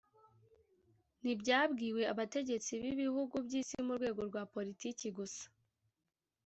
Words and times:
ntibyabwiwe 1.21 2.01
abategetsi 2.13 2.71
b’ibihugu 2.81 3.35
by’isi 3.45 3.77
mu 3.87 3.93
rwego 3.97 4.21
rwa 4.29 4.43
Politiki 4.53 5.07
gusa 5.17 5.45